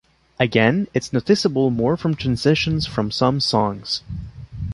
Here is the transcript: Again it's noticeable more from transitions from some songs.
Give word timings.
Again 0.39 0.87
it's 0.95 1.13
noticeable 1.13 1.69
more 1.69 1.95
from 1.95 2.15
transitions 2.15 2.87
from 2.87 3.11
some 3.11 3.39
songs. 3.39 4.01